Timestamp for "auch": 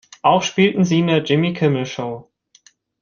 0.23-0.41